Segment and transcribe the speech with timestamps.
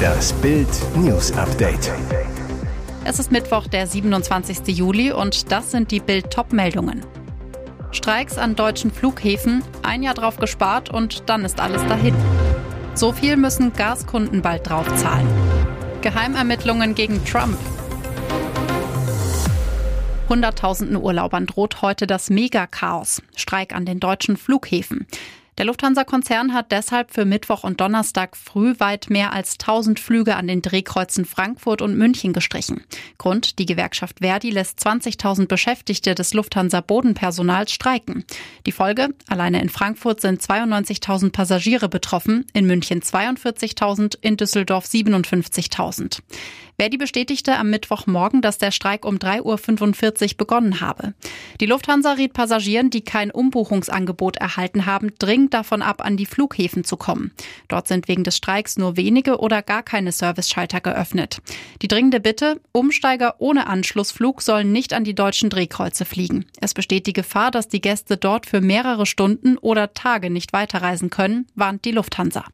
[0.00, 1.92] Das Bild News Update.
[3.04, 4.68] Es ist Mittwoch, der 27.
[4.68, 7.00] Juli und das sind die Bild Top-Meldungen.
[7.92, 12.14] Streiks an deutschen Flughäfen, ein Jahr drauf gespart und dann ist alles dahin.
[12.94, 15.26] So viel müssen Gaskunden bald draufzahlen.
[16.00, 17.58] Geheimermittlungen gegen Trump.
[20.28, 23.20] Hunderttausenden Urlaubern droht heute das Megachaos.
[23.34, 25.06] Streik an den deutschen Flughäfen.
[25.60, 30.48] Der Lufthansa-Konzern hat deshalb für Mittwoch und Donnerstag früh weit mehr als 1000 Flüge an
[30.48, 32.82] den Drehkreuzen Frankfurt und München gestrichen.
[33.18, 38.24] Grund, die Gewerkschaft Verdi lässt 20.000 Beschäftigte des Lufthansa-Bodenpersonals streiken.
[38.64, 46.20] Die Folge, alleine in Frankfurt sind 92.000 Passagiere betroffen, in München 42.000, in Düsseldorf 57.000.
[46.80, 49.42] Verdi bestätigte am Mittwochmorgen, dass der Streik um 3.45
[50.22, 51.12] Uhr begonnen habe.
[51.60, 56.82] Die Lufthansa riet Passagieren, die kein Umbuchungsangebot erhalten haben, dringend davon ab, an die Flughäfen
[56.84, 57.32] zu kommen.
[57.68, 61.42] Dort sind wegen des Streiks nur wenige oder gar keine Serviceschalter geöffnet.
[61.82, 66.46] Die dringende Bitte, Umsteiger ohne Anschlussflug sollen nicht an die deutschen Drehkreuze fliegen.
[66.62, 71.10] Es besteht die Gefahr, dass die Gäste dort für mehrere Stunden oder Tage nicht weiterreisen
[71.10, 72.46] können, warnt die Lufthansa.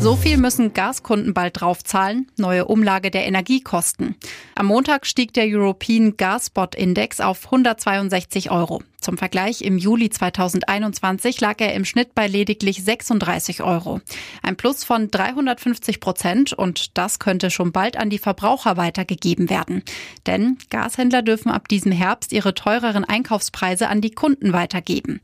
[0.00, 2.26] So viel müssen Gaskunden bald draufzahlen.
[2.38, 4.14] Neue Umlage der Energiekosten.
[4.54, 8.82] Am Montag stieg der European Gas Spot Index auf 162 Euro.
[8.98, 14.00] Zum Vergleich im Juli 2021 lag er im Schnitt bei lediglich 36 Euro.
[14.42, 19.82] Ein Plus von 350 Prozent und das könnte schon bald an die Verbraucher weitergegeben werden.
[20.26, 25.20] Denn Gashändler dürfen ab diesem Herbst ihre teureren Einkaufspreise an die Kunden weitergeben.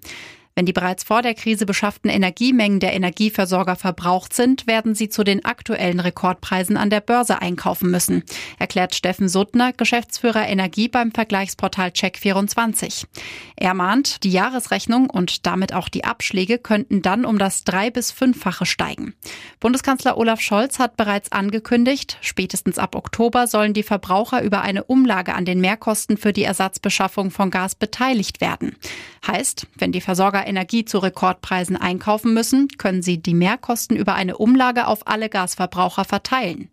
[0.58, 5.22] Wenn die bereits vor der Krise beschafften Energiemengen der Energieversorger verbraucht sind, werden sie zu
[5.22, 8.24] den aktuellen Rekordpreisen an der Börse einkaufen müssen,
[8.58, 13.04] erklärt Steffen Suttner, Geschäftsführer Energie beim Vergleichsportal Check24.
[13.56, 18.10] Er mahnt, die Jahresrechnung und damit auch die Abschläge könnten dann um das drei- bis
[18.10, 19.14] fünffache steigen.
[19.60, 25.34] Bundeskanzler Olaf Scholz hat bereits angekündigt, spätestens ab Oktober sollen die Verbraucher über eine Umlage
[25.34, 28.74] an den Mehrkosten für die Ersatzbeschaffung von Gas beteiligt werden.
[29.26, 34.38] Heißt, wenn die Versorger Energie zu Rekordpreisen einkaufen müssen, können sie die Mehrkosten über eine
[34.38, 36.70] Umlage auf alle Gasverbraucher verteilen.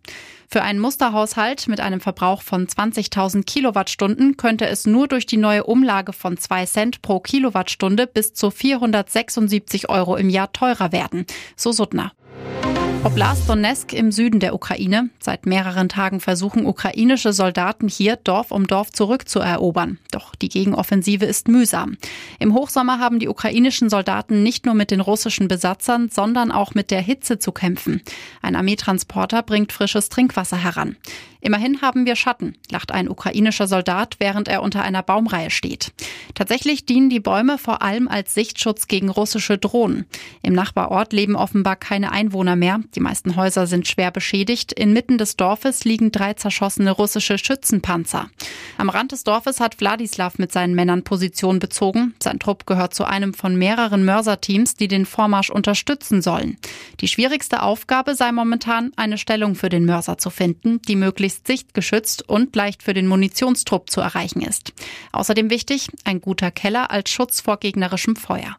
[0.48, 5.64] Für einen Musterhaushalt mit einem Verbrauch von 20.000 Kilowattstunden könnte es nur durch die neue
[5.64, 11.72] Umlage von 2 Cent pro Kilowattstunde bis zu 476 Euro im Jahr teurer werden, so
[11.72, 12.12] Suttner.
[13.04, 15.10] Oblast Donetsk im Süden der Ukraine.
[15.20, 19.98] Seit mehreren Tagen versuchen ukrainische Soldaten hier Dorf um Dorf zurückzuerobern.
[20.10, 21.98] Doch die Gegenoffensive ist mühsam.
[22.38, 26.90] Im Hochsommer haben die ukrainischen Soldaten nicht nur mit den russischen Besatzern, sondern auch mit
[26.90, 28.00] der Hitze zu kämpfen.
[28.40, 30.96] Ein Armeetransporter bringt frisches Trinkwasser heran.
[31.44, 35.92] Immerhin haben wir Schatten, lacht ein ukrainischer Soldat, während er unter einer Baumreihe steht.
[36.32, 40.06] Tatsächlich dienen die Bäume vor allem als Sichtschutz gegen russische Drohnen.
[40.40, 42.80] Im Nachbarort leben offenbar keine Einwohner mehr.
[42.94, 44.72] Die meisten Häuser sind schwer beschädigt.
[44.72, 48.30] Inmitten des Dorfes liegen drei zerschossene russische Schützenpanzer.
[48.78, 52.14] Am Rand des Dorfes hat Wladislav mit seinen Männern Position bezogen.
[52.22, 56.56] Sein Trupp gehört zu einem von mehreren Mörserteams, die den Vormarsch unterstützen sollen.
[57.00, 62.28] Die schwierigste Aufgabe sei momentan, eine Stellung für den Mörser zu finden, die möglichst sichtgeschützt
[62.28, 64.72] und leicht für den Munitionstrupp zu erreichen ist.
[65.12, 68.56] Außerdem wichtig, ein guter Keller als Schutz vor gegnerischem Feuer.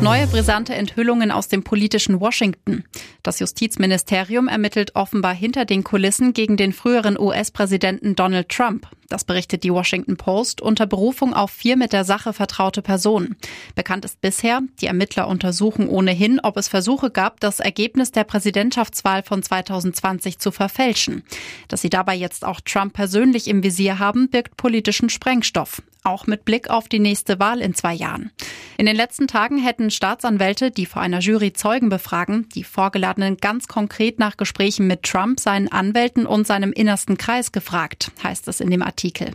[0.00, 2.84] Neue brisante Enthüllungen aus dem politischen Washington.
[3.24, 8.86] Das Justizministerium ermittelt offenbar hinter den Kulissen gegen den früheren US-Präsidenten Donald Trump.
[9.08, 13.36] Das berichtet die Washington Post unter Berufung auf vier mit der Sache vertraute Personen.
[13.74, 19.24] Bekannt ist bisher, die Ermittler untersuchen ohnehin, ob es Versuche gab, das Ergebnis der Präsidentschaftswahl
[19.24, 21.24] von 2020 zu verfälschen.
[21.66, 26.44] Dass sie dabei jetzt auch Trump persönlich im Visier haben, birgt politischen Sprengstoff auch mit
[26.44, 28.30] Blick auf die nächste Wahl in zwei Jahren.
[28.76, 33.66] In den letzten Tagen hätten Staatsanwälte, die vor einer Jury Zeugen befragen, die Vorgeladenen ganz
[33.66, 38.70] konkret nach Gesprächen mit Trump, seinen Anwälten und seinem innersten Kreis gefragt, heißt es in
[38.70, 39.32] dem Artikel.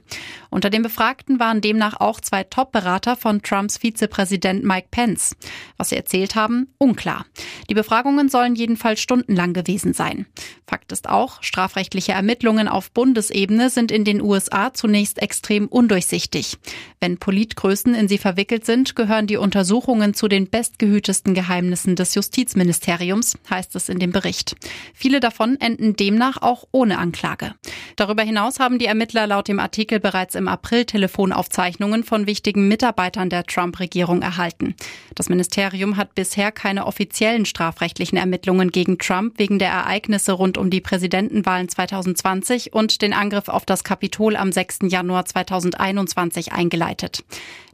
[0.49, 5.35] Unter den Befragten waren demnach auch zwei Top-Berater von Trumps Vizepräsident Mike Pence.
[5.77, 7.25] Was sie erzählt haben, unklar.
[7.69, 10.25] Die Befragungen sollen jedenfalls stundenlang gewesen sein.
[10.67, 16.52] Fakt ist auch, strafrechtliche Ermittlungen auf Bundesebene sind in den USA zunächst extrem undurchsichtig.
[16.99, 23.37] Wenn Politgrößen in sie verwickelt sind, gehören die Untersuchungen zu den bestgehütesten Geheimnissen des Justizministeriums,
[23.49, 24.55] heißt es in dem Bericht.
[24.93, 27.55] Viele davon enden demnach auch ohne Anklage.
[27.95, 33.29] Darüber hinaus haben die Ermittler laut dem Artikel bereits im April Telefonaufzeichnungen von wichtigen Mitarbeitern
[33.29, 34.75] der Trump-Regierung erhalten.
[35.15, 40.69] Das Ministerium hat bisher keine offiziellen strafrechtlichen Ermittlungen gegen Trump wegen der Ereignisse rund um
[40.69, 44.79] die Präsidentenwahlen 2020 und den Angriff auf das Kapitol am 6.
[44.83, 47.23] Januar 2021 2021 eingeleitet.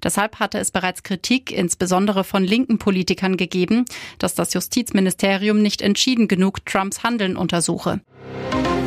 [0.03, 3.85] Deshalb hatte es bereits Kritik, insbesondere von linken Politikern, gegeben,
[4.17, 8.01] dass das Justizministerium nicht entschieden genug Trumps Handeln untersuche.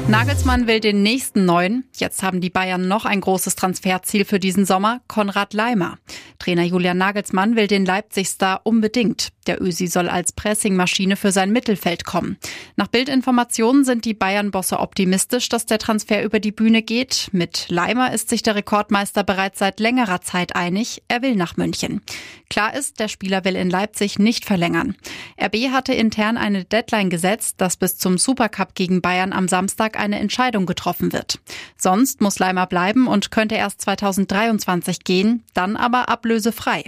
[0.09, 1.85] Nagelsmann will den nächsten neuen.
[1.95, 5.97] Jetzt haben die Bayern noch ein großes Transferziel für diesen Sommer, Konrad Leimer.
[6.39, 9.29] Trainer Julian Nagelsmann will den Leipzig-Star unbedingt.
[9.47, 12.37] Der Ösi soll als Pressingmaschine für sein Mittelfeld kommen.
[12.77, 17.29] Nach Bildinformationen sind die Bayern-Bosse optimistisch, dass der Transfer über die Bühne geht.
[17.33, 21.03] Mit Leimer ist sich der Rekordmeister bereits seit längerer Zeit einig.
[21.09, 22.03] Er will nach München.
[22.51, 24.95] Klar ist, der Spieler will in Leipzig nicht verlängern.
[25.43, 30.19] RB hatte intern eine Deadline gesetzt, dass bis zum Supercup gegen Bayern am Samstag eine
[30.19, 31.41] Entscheidung getroffen wird.
[31.79, 36.85] Sonst muss Leimer bleiben und könnte erst 2023 gehen, dann aber ablösefrei.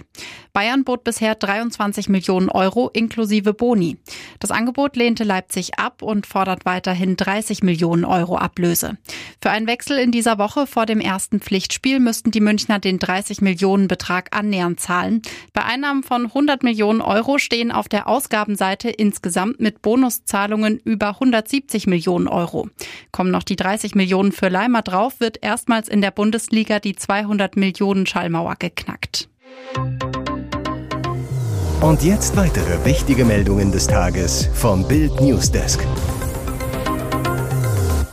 [0.52, 3.96] Bayern bot bisher 23 Millionen Euro inklusive Boni.
[4.40, 8.96] Das Angebot lehnte Leipzig ab und fordert weiterhin 30 Millionen Euro Ablöse.
[9.40, 13.40] Für einen Wechsel in dieser Woche vor dem ersten Pflichtspiel müssten die Münchner den 30
[13.40, 15.22] Millionen Betrag annähernd zahlen.
[15.52, 21.86] Bei Einnahmen von 100 Millionen Euro stehen auf der Ausgabenseite insgesamt mit Bonuszahlungen über 170
[21.86, 22.68] Millionen Euro.
[23.12, 27.56] Kommen noch die 30 Millionen für Leimer drauf, wird erstmals in der Bundesliga die 200
[27.56, 29.28] Millionen Schallmauer geknackt.
[31.80, 35.86] Und jetzt weitere wichtige Meldungen des Tages vom Bild Newsdesk.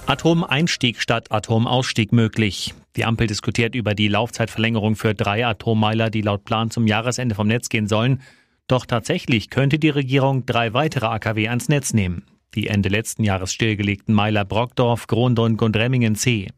[0.06, 2.74] Atomeinstieg statt Atomausstieg möglich.
[2.98, 7.48] Die Ampel diskutiert über die Laufzeitverlängerung für drei Atommeiler, die laut Plan zum Jahresende vom
[7.48, 8.22] Netz gehen sollen.
[8.68, 12.26] Doch tatsächlich könnte die Regierung drei weitere AKW ans Netz nehmen.
[12.56, 16.50] Die Ende letzten Jahres stillgelegten Meiler Brockdorf, Grondunk und Remmingen C.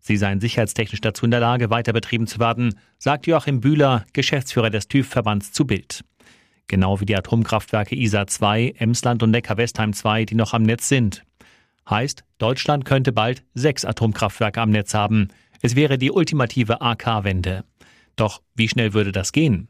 [0.00, 4.70] Sie seien sicherheitstechnisch dazu in der Lage, weiter betrieben zu werden, sagt Joachim Bühler, Geschäftsführer
[4.70, 6.02] des TÜV-Verbands zu Bild.
[6.70, 11.24] Genau wie die Atomkraftwerke ISA 2, Emsland und Neckar-Westheim 2, die noch am Netz sind.
[11.90, 15.30] Heißt, Deutschland könnte bald sechs Atomkraftwerke am Netz haben.
[15.62, 17.64] Es wäre die ultimative AK-Wende.
[18.14, 19.66] Doch wie schnell würde das gehen?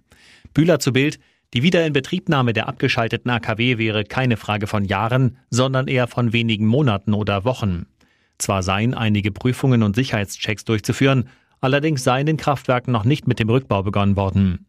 [0.52, 1.18] Bühler zu Bild,
[1.54, 7.14] die Wiederinbetriebnahme der abgeschalteten AKW wäre keine Frage von Jahren, sondern eher von wenigen Monaten
[7.14, 7.86] oder Wochen.
[8.36, 11.30] Zwar seien einige Prüfungen und Sicherheitschecks durchzuführen,
[11.62, 14.66] allerdings seien den Kraftwerken noch nicht mit dem Rückbau begonnen worden.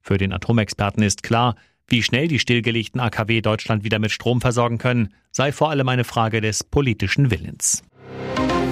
[0.00, 1.56] Für den Atomexperten ist klar,
[1.88, 6.04] wie schnell die stillgelegten AKW Deutschland wieder mit Strom versorgen können, sei vor allem eine
[6.04, 7.82] Frage des politischen Willens.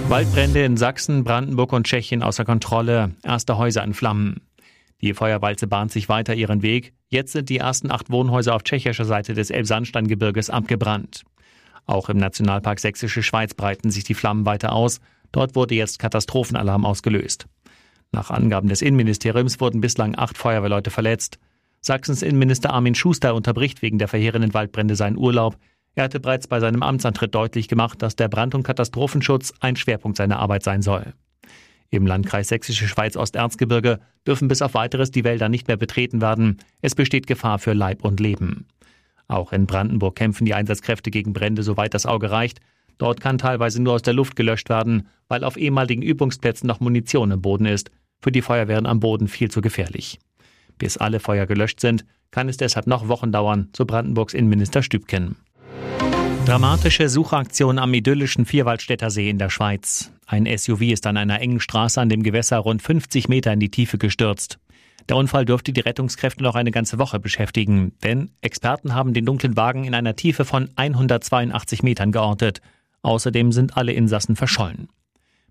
[0.09, 4.43] Waldbrände in Sachsen, Brandenburg und Tschechien außer Kontrolle, erste Häuser in Flammen.
[5.00, 6.93] Die Feuerwalze bahnt sich weiter ihren Weg.
[7.09, 11.23] Jetzt sind die ersten acht Wohnhäuser auf tschechischer Seite des Elbsandsteingebirges abgebrannt.
[11.87, 15.00] Auch im Nationalpark Sächsische Schweiz breiten sich die Flammen weiter aus.
[15.32, 17.47] Dort wurde jetzt Katastrophenalarm ausgelöst.
[18.12, 21.38] Nach Angaben des Innenministeriums wurden bislang acht Feuerwehrleute verletzt.
[21.84, 25.58] Sachsens Innenminister Armin Schuster unterbricht wegen der verheerenden Waldbrände seinen Urlaub.
[25.96, 30.17] Er hatte bereits bei seinem Amtsantritt deutlich gemacht, dass der Brand- und Katastrophenschutz ein Schwerpunkt
[30.17, 31.12] seiner Arbeit sein soll.
[31.90, 36.58] Im Landkreis Sächsische Schweiz Osterzgebirge dürfen bis auf weiteres die Wälder nicht mehr betreten werden.
[36.82, 38.67] Es besteht Gefahr für Leib und Leben.
[39.26, 42.61] Auch in Brandenburg kämpfen die Einsatzkräfte gegen Brände, soweit das Auge reicht.
[42.96, 47.32] Dort kann teilweise nur aus der Luft gelöscht werden, weil auf ehemaligen Übungsplätzen noch Munition
[47.32, 47.90] im Boden ist.
[48.20, 50.20] Für die Feuerwehren am Boden viel zu gefährlich.
[50.82, 55.37] Bis alle Feuer gelöscht sind, kann es deshalb noch Wochen dauern, so Brandenburgs Innenminister Stübken.
[56.44, 60.11] Dramatische Suchaktion am idyllischen Vierwaldstätter See in der Schweiz.
[60.26, 63.70] Ein SUV ist an einer engen Straße an dem Gewässer rund 50 Meter in die
[63.70, 64.58] Tiefe gestürzt.
[65.08, 69.56] Der Unfall dürfte die Rettungskräfte noch eine ganze Woche beschäftigen, denn Experten haben den dunklen
[69.56, 72.61] Wagen in einer Tiefe von 182 Metern geortet.
[73.03, 74.89] Außerdem sind alle Insassen verschollen.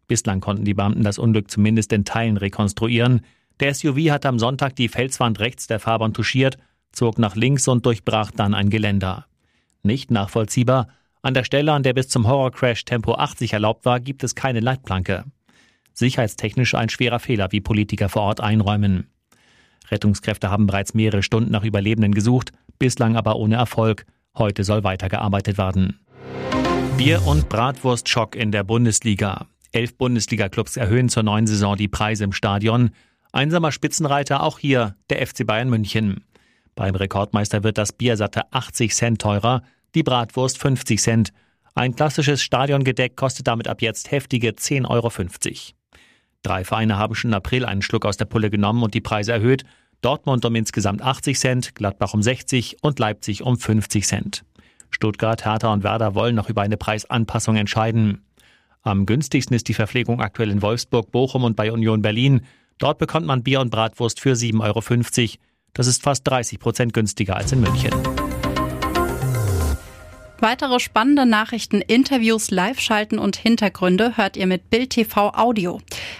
[0.09, 3.21] Bislang konnten die Beamten das Unglück zumindest in Teilen rekonstruieren.
[3.59, 6.57] Der SUV hat am Sonntag die Felswand rechts der Fahrbahn touchiert,
[6.91, 9.25] zog nach links und durchbrach dann ein Geländer.
[9.83, 10.87] Nicht nachvollziehbar,
[11.23, 14.59] an der Stelle, an der bis zum Horrorcrash Tempo 80 erlaubt war, gibt es keine
[14.59, 15.25] Leitplanke.
[15.93, 19.07] Sicherheitstechnisch ein schwerer Fehler, wie Politiker vor Ort einräumen.
[19.91, 24.05] Rettungskräfte haben bereits mehrere Stunden nach Überlebenden gesucht, bislang aber ohne Erfolg.
[24.35, 25.99] Heute soll weitergearbeitet werden.
[26.97, 29.45] Bier- und Bratwurstschock in der Bundesliga.
[29.71, 32.91] Elf Bundesliga-Clubs erhöhen zur neuen Saison die Preise im Stadion.
[33.33, 36.25] Einsamer Spitzenreiter auch hier der FC Bayern München.
[36.75, 39.63] Beim Rekordmeister wird das Bier satte 80 Cent teurer,
[39.95, 41.33] die Bratwurst 50 Cent.
[41.73, 45.11] Ein klassisches Stadiongedeck kostet damit ab jetzt heftige 10,50 Euro.
[46.43, 49.31] Drei Vereine haben schon im April einen Schluck aus der Pulle genommen und die Preise
[49.31, 49.63] erhöht.
[50.01, 54.43] Dortmund um insgesamt 80 Cent, Gladbach um 60 und Leipzig um 50 Cent.
[54.89, 58.25] Stuttgart, Hertha und Werder wollen noch über eine Preisanpassung entscheiden.
[58.81, 62.41] Am günstigsten ist die Verpflegung aktuell in Wolfsburg, Bochum und bei Union Berlin.
[62.77, 65.41] Dort bekommt man Bier und Bratwurst für 7,50 Euro.
[65.73, 67.91] Das ist fast 30 Prozent günstiger als in München.
[70.41, 75.79] Weitere spannende Nachrichten, Interviews, Live-Schalten und Hintergründe hört ihr mit Bild TV Audio.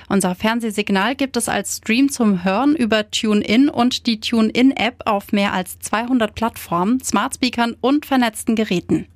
[0.10, 5.54] Unser Fernsehsignal gibt es als Stream zum Hören über TuneIn und die TuneIn-App auf mehr
[5.54, 9.08] als 200 Plattformen, Smartspeakern und vernetzten Geräten.